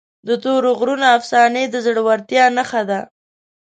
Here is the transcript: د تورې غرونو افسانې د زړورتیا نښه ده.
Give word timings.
د 0.27 0.29
تورې 0.43 0.71
غرونو 0.79 1.05
افسانې 1.17 1.63
د 1.69 1.75
زړورتیا 1.85 2.43
نښه 2.57 2.81
ده. 2.89 2.99